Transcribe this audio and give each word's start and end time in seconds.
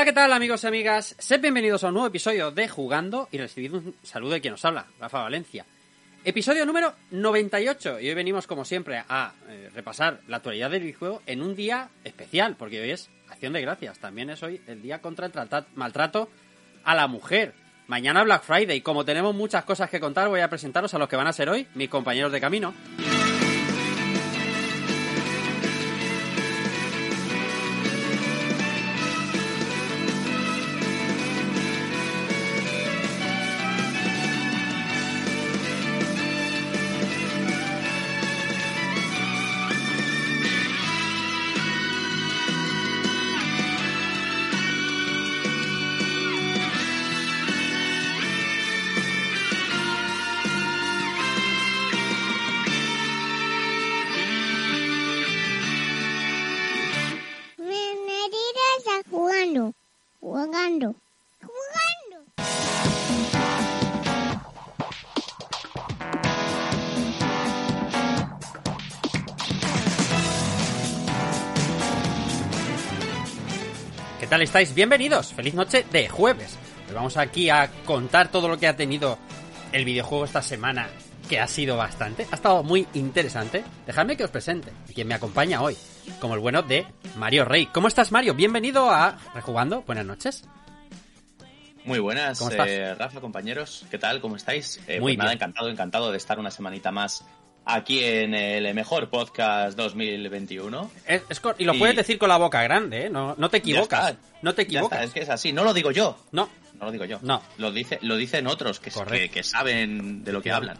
Hola, 0.00 0.06
¿qué 0.06 0.14
tal 0.14 0.32
amigos 0.32 0.64
y 0.64 0.66
amigas? 0.66 1.14
Sed 1.18 1.42
bienvenidos 1.42 1.84
a 1.84 1.88
un 1.88 1.92
nuevo 1.92 2.06
episodio 2.06 2.50
de 2.50 2.66
Jugando 2.68 3.28
y 3.30 3.36
recibid 3.36 3.74
un 3.74 3.94
saludo 4.02 4.32
de 4.32 4.40
quien 4.40 4.54
os 4.54 4.64
habla, 4.64 4.86
Rafa 4.98 5.20
Valencia. 5.20 5.66
Episodio 6.24 6.64
número 6.64 6.94
98 7.10 8.00
y 8.00 8.08
hoy 8.08 8.14
venimos 8.14 8.46
como 8.46 8.64
siempre 8.64 9.04
a 9.06 9.34
eh, 9.50 9.68
repasar 9.74 10.22
la 10.26 10.38
actualidad 10.38 10.70
del 10.70 10.84
videojuego 10.84 11.20
en 11.26 11.42
un 11.42 11.54
día 11.54 11.90
especial, 12.02 12.56
porque 12.56 12.80
hoy 12.80 12.92
es 12.92 13.10
Acción 13.28 13.52
de 13.52 13.60
Gracias, 13.60 13.98
también 13.98 14.30
es 14.30 14.42
hoy 14.42 14.62
el 14.68 14.80
día 14.80 15.02
contra 15.02 15.26
el 15.26 15.32
maltrato 15.74 16.30
a 16.82 16.94
la 16.94 17.06
mujer. 17.06 17.52
Mañana 17.86 18.24
Black 18.24 18.44
Friday 18.44 18.78
y 18.78 18.80
como 18.80 19.04
tenemos 19.04 19.34
muchas 19.34 19.66
cosas 19.66 19.90
que 19.90 20.00
contar 20.00 20.28
voy 20.28 20.40
a 20.40 20.48
presentaros 20.48 20.94
a 20.94 20.98
los 20.98 21.10
que 21.10 21.16
van 21.16 21.26
a 21.26 21.34
ser 21.34 21.50
hoy 21.50 21.66
mis 21.74 21.90
compañeros 21.90 22.32
de 22.32 22.40
camino. 22.40 22.72
Tal 74.30 74.42
estáis? 74.42 74.72
Bienvenidos. 74.74 75.34
Feliz 75.34 75.54
noche 75.54 75.84
de 75.90 76.08
jueves. 76.08 76.56
Vamos 76.94 77.16
aquí 77.16 77.50
a 77.50 77.68
contar 77.84 78.30
todo 78.30 78.46
lo 78.48 78.58
que 78.58 78.68
ha 78.68 78.76
tenido 78.76 79.18
el 79.72 79.84
videojuego 79.84 80.24
esta 80.24 80.40
semana, 80.40 80.88
que 81.28 81.40
ha 81.40 81.48
sido 81.48 81.76
bastante. 81.76 82.28
Ha 82.30 82.36
estado 82.36 82.62
muy 82.62 82.86
interesante. 82.94 83.64
Dejadme 83.86 84.16
que 84.16 84.22
os 84.22 84.30
presente 84.30 84.70
a 84.88 84.92
quien 84.92 85.08
me 85.08 85.14
acompaña 85.14 85.60
hoy, 85.60 85.76
como 86.20 86.34
el 86.34 86.40
bueno 86.40 86.62
de 86.62 86.86
Mario 87.16 87.44
Rey. 87.44 87.66
¿Cómo 87.66 87.88
estás, 87.88 88.12
Mario? 88.12 88.34
Bienvenido 88.34 88.88
a 88.88 89.18
Rejugando. 89.34 89.82
Buenas 89.82 90.06
noches. 90.06 90.44
Muy 91.84 91.98
buenas, 91.98 92.40
eh, 92.52 92.94
Rafa, 92.94 93.20
compañeros. 93.20 93.84
¿Qué 93.90 93.98
tal? 93.98 94.20
¿Cómo 94.20 94.36
estáis? 94.36 94.80
Eh, 94.86 95.00
Muy 95.00 95.14
pues 95.14 95.18
nada, 95.18 95.30
bien. 95.30 95.38
encantado, 95.38 95.68
encantado 95.70 96.10
de 96.12 96.18
estar 96.18 96.38
una 96.38 96.52
semanita 96.52 96.92
más 96.92 97.24
aquí 97.64 98.02
en 98.04 98.34
el 98.34 98.72
mejor 98.74 99.08
podcast 99.10 99.76
2021. 99.76 100.90
Es- 101.06 101.22
es 101.28 101.40
y 101.58 101.64
lo 101.64 101.74
Y- 101.74 101.78
puedes 101.78 101.96
decir 101.96 102.18
con 102.18 102.28
la 102.28 102.36
boca 102.36 102.62
grande, 102.62 103.06
¿eh? 103.06 103.10
No, 103.10 103.34
no 103.38 103.48
te 103.48 103.58
equivocas. 103.58 104.14
No 104.42 104.54
te 104.54 104.62
equivocas. 104.62 105.04
es 105.04 105.12
que 105.12 105.20
es 105.20 105.28
así. 105.28 105.52
No 105.52 105.64
lo 105.64 105.74
digo 105.74 105.90
yo. 105.90 106.16
No, 106.32 106.48
No 106.78 106.86
lo 106.86 106.92
digo 106.92 107.04
yo. 107.04 107.18
No. 107.22 107.42
Lo, 107.58 107.70
dice, 107.72 107.98
lo 108.02 108.16
dicen 108.16 108.46
otros 108.46 108.80
que, 108.80 108.90
Correcto. 108.90 109.14
que, 109.14 109.28
que 109.28 109.42
saben 109.42 110.24
de 110.24 110.32
lo 110.32 110.40
que 110.40 110.50
hablan. 110.50 110.78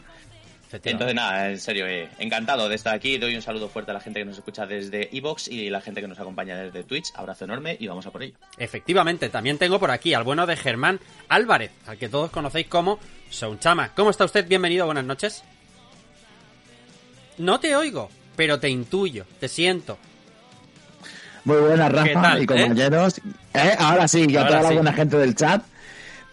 Entonces, 0.72 1.14
nada, 1.16 1.50
en 1.50 1.58
serio, 1.58 1.84
eh, 1.88 2.08
encantado 2.20 2.68
de 2.68 2.76
estar 2.76 2.94
aquí. 2.94 3.18
Doy 3.18 3.34
un 3.34 3.42
saludo 3.42 3.68
fuerte 3.68 3.90
a 3.90 3.94
la 3.94 4.00
gente 4.00 4.20
que 4.20 4.24
nos 4.24 4.38
escucha 4.38 4.66
desde 4.66 5.14
Evox 5.14 5.48
y 5.48 5.68
la 5.68 5.80
gente 5.80 6.00
que 6.00 6.06
nos 6.06 6.20
acompaña 6.20 6.56
desde 6.56 6.84
Twitch. 6.84 7.08
Abrazo 7.16 7.44
enorme 7.44 7.76
y 7.78 7.88
vamos 7.88 8.06
a 8.06 8.12
por 8.12 8.22
ello. 8.22 8.36
Efectivamente, 8.56 9.28
también 9.30 9.58
tengo 9.58 9.80
por 9.80 9.90
aquí 9.90 10.14
al 10.14 10.22
bueno 10.22 10.46
de 10.46 10.56
Germán 10.56 11.00
Álvarez, 11.28 11.72
al 11.86 11.98
que 11.98 12.08
todos 12.08 12.30
conocéis 12.30 12.68
como 12.68 13.00
Sounchama. 13.30 13.92
¿Cómo 13.94 14.10
está 14.10 14.24
usted? 14.24 14.46
Bienvenido, 14.46 14.86
buenas 14.86 15.04
noches. 15.04 15.42
No 17.38 17.60
te 17.60 17.74
oigo, 17.76 18.10
pero 18.36 18.58
te 18.60 18.68
intuyo, 18.68 19.24
te 19.38 19.48
siento. 19.48 19.98
Muy 21.44 21.56
buenas, 21.56 21.90
¿Qué 21.90 21.96
Rafa 22.14 22.22
tal, 22.22 22.42
y 22.42 22.46
compañeros. 22.46 23.20
¿Eh? 23.54 23.74
Ahora 23.78 24.06
sí, 24.08 24.26
y 24.28 24.36
a 24.36 24.46
toda 24.46 24.62
la 24.62 24.70
buena 24.72 24.92
gente 24.92 25.16
del 25.16 25.34
chat. 25.34 25.62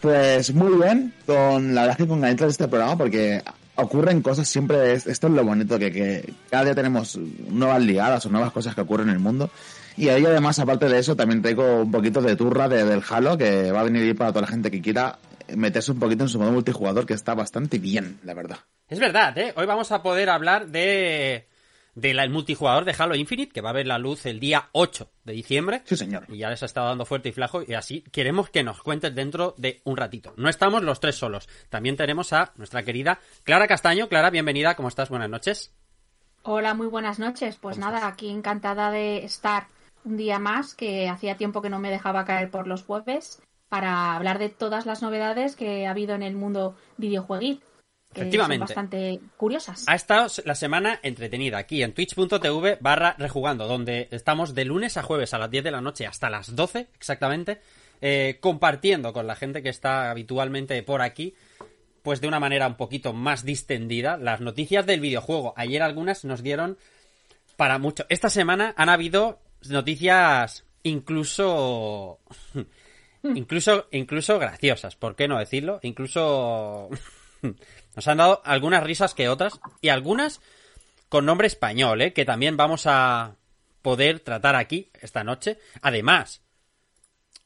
Pues 0.02 0.54
muy 0.54 0.78
bien, 0.84 1.14
con 1.26 1.74
la 1.74 1.82
verdad 1.84 1.98
que 1.98 2.08
con 2.08 2.22
ganitas 2.22 2.48
de 2.48 2.52
este 2.52 2.68
programa, 2.68 2.98
porque 2.98 3.42
ocurren 3.76 4.22
cosas 4.22 4.48
siempre, 4.48 4.94
es- 4.94 5.08
esto 5.08 5.28
es 5.28 5.34
lo 5.34 5.44
bonito, 5.44 5.80
que, 5.80 5.92
que 5.92 6.34
cada 6.52 6.66
día 6.66 6.76
tenemos 6.76 7.18
nuevas 7.18 7.82
ligadas 7.82 8.26
o 8.26 8.30
nuevas 8.30 8.52
cosas 8.52 8.76
que 8.76 8.82
ocurren 8.82 9.08
en 9.10 9.16
el 9.16 9.20
mundo. 9.20 9.50
Y 9.96 10.10
ahí 10.10 10.24
además, 10.26 10.60
aparte 10.60 10.88
de 10.88 11.00
eso, 11.00 11.16
también 11.16 11.42
traigo 11.42 11.82
un 11.82 11.92
poquito 11.92 12.22
de 12.22 12.36
turra 12.36 12.68
de- 12.70 12.84
del 12.86 13.02
Halo, 13.10 13.38
que 13.38 13.72
va 13.72 13.80
a 13.80 13.84
venir 13.84 14.04
ahí 14.04 14.14
para 14.14 14.30
toda 14.32 14.42
la 14.42 14.48
gente 14.48 14.70
que 14.70 14.82
quiera 14.82 15.18
meterse 15.56 15.94
un 15.94 16.00
poquito 16.00 16.24
en 16.26 16.30
su 16.30 16.38
modo 16.38 16.52
multijugador, 16.52 17.06
que 17.08 17.14
está 17.16 17.34
bastante 17.34 17.80
bien, 17.80 18.20
la 18.24 18.34
verdad. 18.36 18.58
Es 18.90 19.00
verdad, 19.00 19.38
¿eh? 19.38 19.54
Hoy 19.58 19.66
vamos 19.66 19.92
a 19.92 20.02
poder 20.02 20.30
hablar 20.30 20.68
de 20.68 21.48
del 21.94 22.30
multijugador 22.30 22.86
de 22.86 22.96
Halo 22.98 23.16
Infinite, 23.16 23.52
que 23.52 23.60
va 23.60 23.72
a 23.72 23.74
ver 23.74 23.88
la 23.88 23.98
luz 23.98 24.26
el 24.28 24.40
día 24.40 24.70
8 24.72 25.10
de 25.26 25.34
diciembre. 25.34 25.82
Sí, 25.84 25.98
señor. 25.98 26.26
Y 26.30 26.38
ya 26.38 26.50
les 26.50 26.62
ha 26.62 26.68
estado 26.68 26.88
dando 26.88 27.06
fuerte 27.06 27.30
y 27.30 27.32
flajo, 27.34 27.64
y 27.68 27.74
así 27.74 28.02
queremos 28.12 28.50
que 28.50 28.64
nos 28.64 28.82
cuentes 28.82 29.14
dentro 29.14 29.56
de 29.58 29.82
un 29.84 29.98
ratito. 29.98 30.34
No 30.38 30.48
estamos 30.48 30.84
los 30.84 31.00
tres 31.00 31.16
solos. 31.16 31.50
También 31.70 31.98
tenemos 31.98 32.32
a 32.34 32.54
nuestra 32.56 32.84
querida 32.84 33.20
Clara 33.44 33.68
Castaño. 33.68 34.08
Clara, 34.08 34.30
bienvenida, 34.30 34.76
¿cómo 34.76 34.88
estás? 34.88 35.10
Buenas 35.10 35.30
noches. 35.30 35.74
Hola, 36.44 36.74
muy 36.76 36.88
buenas 36.88 37.20
noches. 37.20 37.58
Pues 37.58 37.78
nada, 37.78 38.08
aquí 38.08 38.30
encantada 38.30 38.92
de 38.92 39.26
estar 39.26 39.68
un 40.06 40.16
día 40.16 40.40
más, 40.40 40.76
que 40.76 41.10
hacía 41.10 41.36
tiempo 41.36 41.62
que 41.62 41.70
no 41.70 41.80
me 41.80 41.90
dejaba 41.90 42.24
caer 42.24 42.52
por 42.52 42.68
los 42.68 42.84
jueves, 42.84 43.42
para 43.68 44.16
hablar 44.16 44.40
de 44.40 44.48
todas 44.48 44.86
las 44.86 45.02
novedades 45.02 45.58
que 45.58 45.88
ha 45.88 45.92
habido 45.92 46.16
en 46.16 46.24
el 46.24 46.36
mundo 46.36 46.78
videojueguil. 46.96 47.62
Que 48.14 48.22
Efectivamente. 48.22 48.68
Son 48.68 48.68
bastante 48.68 49.20
curiosas. 49.36 49.84
Ha 49.88 49.96
estado 49.96 50.28
la 50.46 50.56
semana 50.56 51.00
entretenida 51.04 51.58
aquí 51.58 51.84
en 51.84 51.94
twitch.tv 51.94 52.78
barra 52.80 53.16
rejugando, 53.18 53.68
donde 53.68 54.08
estamos 54.12 54.56
de 54.56 54.66
lunes 54.66 54.98
a 54.98 55.04
jueves 55.04 55.34
a 55.34 55.38
las 55.38 55.52
10 55.52 55.64
de 55.66 55.72
la 55.72 55.82
noche 55.82 56.08
hasta 56.08 56.30
las 56.30 56.56
12 56.56 56.88
exactamente, 56.96 57.60
eh, 58.02 58.38
compartiendo 58.40 59.14
con 59.14 59.28
la 59.28 59.36
gente 59.36 59.62
que 59.62 59.70
está 59.70 60.10
habitualmente 60.10 60.82
por 60.84 61.02
aquí, 61.02 61.36
pues 62.02 62.22
de 62.22 62.28
una 62.28 62.40
manera 62.40 62.68
un 62.68 62.78
poquito 62.78 63.12
más 63.12 63.44
distendida, 63.44 64.18
las 64.18 64.40
noticias 64.40 64.86
del 64.86 65.02
videojuego. 65.02 65.54
Ayer 65.58 65.84
algunas 65.84 66.24
nos 66.24 66.42
dieron 66.42 66.78
para 67.58 67.80
mucho. 67.80 68.06
Esta 68.08 68.30
semana 68.30 68.74
han 68.78 68.90
habido 68.90 69.40
noticias 69.68 70.64
incluso 70.84 72.20
incluso 73.24 73.88
incluso 73.92 74.40
graciosas, 74.40 74.96
¿por 74.96 75.16
qué 75.16 75.28
no 75.28 75.38
decirlo? 75.38 75.80
Incluso 75.84 76.90
nos 77.96 78.08
han 78.08 78.18
dado 78.18 78.42
algunas 78.46 78.84
risas 78.84 79.14
que 79.14 79.30
otras 79.30 79.60
y 79.82 79.90
algunas 79.90 80.42
con 81.10 81.26
nombre 81.26 81.48
español, 81.48 82.02
¿eh? 82.02 82.14
que 82.14 82.26
también 82.26 82.58
vamos 82.58 82.84
a 82.86 83.36
poder 83.82 84.20
tratar 84.20 84.56
aquí 84.56 84.92
esta 85.02 85.24
noche. 85.24 85.58
Además, 85.82 86.42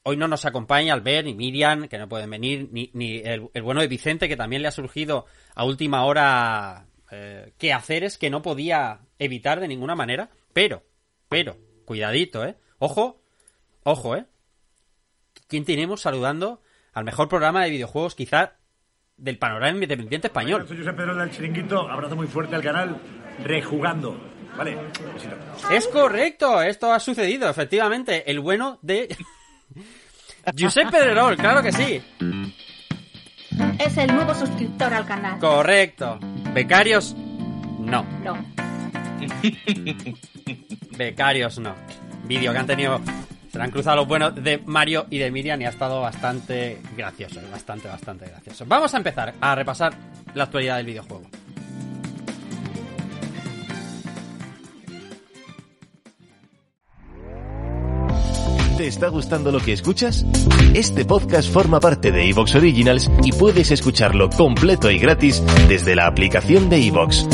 hoy 0.04 0.18
no 0.18 0.28
nos 0.28 0.46
acompaña 0.46 0.94
Albert 0.94 1.26
ni 1.26 1.36
Miriam, 1.36 1.88
que 1.88 1.98
no 1.98 2.10
pueden 2.10 2.30
venir, 2.30 2.70
ni, 2.72 2.90
ni 2.94 3.18
el, 3.18 3.50
bueno 3.62 3.82
de 3.82 3.88
Vicente, 3.88 4.28
que 4.28 4.38
también 4.38 4.62
le 4.62 4.68
ha 4.68 4.72
surgido 4.72 5.26
a 5.54 5.66
última 5.66 6.06
hora 6.06 6.88
eh, 7.12 7.54
qué 7.58 7.74
hacer 7.74 8.04
es 8.04 8.18
que 8.18 8.30
no 8.30 8.42
podía 8.42 9.02
evitar 9.20 9.60
de 9.60 9.68
ninguna 9.68 9.96
manera. 9.96 10.30
Pero, 10.54 10.84
pero, 11.30 11.58
cuidadito, 11.86 12.44
¿eh? 12.46 12.56
Ojo, 12.80 13.22
ojo, 13.84 14.16
¿eh? 14.16 14.26
¿Quién 15.48 15.66
tenemos 15.66 16.02
saludando 16.02 16.62
al 16.94 17.04
mejor 17.04 17.30
programa 17.30 17.64
de 17.64 17.70
videojuegos 17.70 18.16
quizá 18.16 18.56
del 19.22 19.38
panorama 19.38 19.84
independiente 19.84 20.28
español? 20.28 20.68
Soy 20.68 20.78
José 20.78 20.94
Pedro 20.94 21.16
del 21.16 21.30
Chiringuito, 21.30 21.88
abrazo 21.90 22.16
muy 22.16 22.28
fuerte 22.28 22.56
al 22.56 22.64
canal 22.64 22.98
Rejugando. 23.44 24.20
Vale. 24.58 24.78
Es 25.72 25.88
correcto, 25.88 26.62
esto 26.62 26.92
ha 26.92 27.00
sucedido, 27.00 27.50
efectivamente. 27.50 28.30
El 28.30 28.40
bueno 28.40 28.80
de... 28.82 29.16
Josep 30.60 30.90
Pedrerol, 30.90 31.38
claro 31.38 31.62
que 31.62 31.72
sí. 31.72 32.02
Es 33.80 33.98
el 33.98 34.14
nuevo 34.14 34.34
suscriptor 34.34 34.94
al 34.94 35.06
canal. 35.06 35.40
Correcto. 35.40 36.20
Becarios, 36.54 37.16
no. 37.16 38.04
No. 38.24 38.44
Becarios, 40.98 41.60
no. 41.60 41.76
Vídeo 42.26 42.52
que 42.52 42.58
han 42.58 42.68
tenido... 42.68 43.00
Se 43.52 43.62
han 43.62 43.70
cruzado 43.70 43.98
los 43.98 44.08
buenos 44.08 44.34
de 44.42 44.60
Mario 44.66 45.08
y 45.10 45.18
de 45.18 45.30
Miriam 45.30 45.62
y 45.62 45.66
ha 45.66 45.70
estado 45.70 46.00
bastante 46.00 46.78
gracioso, 46.96 47.42
bastante, 47.52 47.90
bastante 47.90 48.26
gracioso. 48.26 48.64
Vamos 48.66 48.94
a 48.94 48.98
empezar 48.98 49.34
a 49.42 49.56
repasar 49.56 49.94
la 50.34 50.46
actualidad 50.46 50.78
del 50.78 50.86
videojuego. 50.86 51.24
¿Te 58.78 58.88
está 58.88 59.10
gustando 59.10 59.52
lo 59.52 59.60
que 59.60 59.74
escuchas? 59.74 60.26
Este 60.74 61.04
podcast 61.04 61.52
forma 61.52 61.80
parte 61.82 62.12
de 62.12 62.30
Evox 62.30 62.56
Originals 62.56 63.12
y 63.24 63.34
puedes 63.34 63.70
escucharlo 63.70 64.30
completo 64.30 64.90
y 64.90 64.98
gratis 64.98 65.44
desde 65.68 65.96
la 65.96 66.08
aplicación 66.08 66.70
de 66.70 66.88
Evox. 66.88 67.28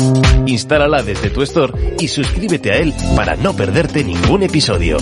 Instálala 0.46 1.02
desde 1.02 1.30
tu 1.30 1.42
store 1.42 1.96
y 2.00 2.08
suscríbete 2.08 2.72
a 2.72 2.76
él 2.78 2.92
para 3.14 3.36
no 3.36 3.54
perderte 3.54 4.02
ningún 4.02 4.42
episodio. 4.42 4.98